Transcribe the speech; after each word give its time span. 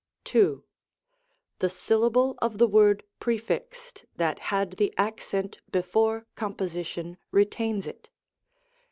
II. 0.33 0.61
The 1.59 1.69
syllable 1.69 2.33
of 2.41 2.57
the 2.57 2.65
word 2.65 3.03
prefixed, 3.19 4.05
that 4.15 4.39
had 4.49 4.77
the 4.77 4.91
accent 4.97 5.59
before 5.71 6.25
composition, 6.35 7.17
retains 7.31 7.85
it. 7.85 8.09